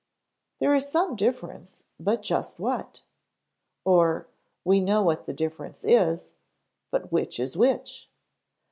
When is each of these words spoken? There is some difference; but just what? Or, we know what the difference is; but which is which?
There 0.59 0.73
is 0.73 0.89
some 0.91 1.15
difference; 1.15 1.83
but 1.99 2.23
just 2.23 2.57
what? 2.57 3.03
Or, 3.85 4.25
we 4.65 4.79
know 4.81 5.03
what 5.03 5.27
the 5.27 5.31
difference 5.31 5.83
is; 5.83 6.31
but 6.89 7.11
which 7.11 7.39
is 7.39 7.55
which? 7.55 8.09